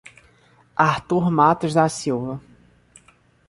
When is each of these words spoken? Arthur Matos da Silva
Arthur 0.77 1.29
Matos 1.29 1.75
da 1.75 1.87
Silva 1.87 2.41